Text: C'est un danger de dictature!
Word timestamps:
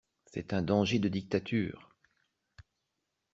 C'est 0.25 0.53
un 0.53 0.63
danger 0.63 0.97
de 0.97 1.09
dictature! 1.09 1.95